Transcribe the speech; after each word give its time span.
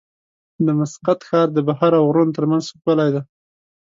د 0.65 0.67
مسقط 0.79 1.19
ښار 1.27 1.47
د 1.53 1.59
بحر 1.67 1.91
او 1.99 2.05
غرونو 2.09 2.35
ترمنځ 2.37 2.63
ښکلی 2.71 3.07
دی. 3.13 3.21